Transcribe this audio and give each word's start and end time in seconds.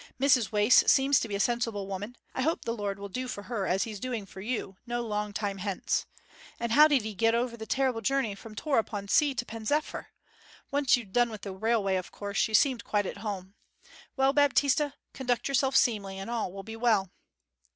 Mrs 0.19 0.51
Wace 0.51 0.83
seems 0.91 1.19
to 1.19 1.27
be 1.27 1.35
a 1.35 1.39
sensible 1.39 1.85
woman. 1.85 2.15
I 2.33 2.41
hope 2.41 2.65
the 2.65 2.73
Lord 2.75 2.97
will 2.97 3.07
do 3.07 3.27
for 3.27 3.43
her 3.43 3.67
as 3.67 3.83
he's 3.83 3.99
doing 3.99 4.25
for 4.25 4.41
you 4.41 4.77
no 4.87 5.01
long 5.05 5.31
time 5.31 5.59
hence. 5.59 6.07
And 6.59 6.71
how 6.71 6.87
did 6.87 7.05
'ee 7.05 7.13
get 7.13 7.35
over 7.35 7.55
the 7.55 7.67
terrible 7.67 8.01
journey 8.01 8.33
from 8.33 8.55
Tor 8.55 8.79
upon 8.79 9.09
Sea 9.09 9.35
to 9.35 9.45
Pen 9.45 9.63
zephyr? 9.65 10.07
Once 10.71 10.97
you'd 10.97 11.13
done 11.13 11.29
with 11.29 11.43
the 11.43 11.53
railway, 11.53 11.97
of 11.97 12.11
course, 12.11 12.47
you 12.47 12.55
seemed 12.55 12.83
quite 12.83 13.05
at 13.05 13.17
home. 13.19 13.53
Well, 14.15 14.33
Baptista, 14.33 14.95
conduct 15.13 15.47
yourself 15.47 15.75
seemly, 15.75 16.17
and 16.17 16.31
all 16.31 16.51
will 16.51 16.63
be 16.63 16.75
well.' 16.75 17.11